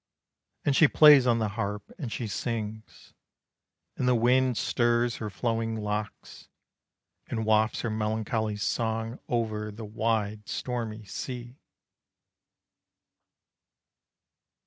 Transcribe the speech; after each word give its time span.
And 0.65 0.75
she 0.75 0.87
plays 0.87 1.27
on 1.27 1.37
the 1.37 1.49
harp, 1.49 1.91
and 1.99 2.11
she 2.11 2.25
sings, 2.25 3.13
And 3.95 4.07
the 4.07 4.15
wind 4.15 4.57
stirs 4.57 5.17
her 5.17 5.29
flowing 5.29 5.79
locks, 5.79 6.47
And 7.27 7.45
wafts 7.45 7.81
her 7.81 7.91
melancholy 7.91 8.55
song 8.57 9.19
Over 9.29 9.69
the 9.71 9.85
wide, 9.85 10.49
stormy 10.49 11.05
sea. 11.05 11.59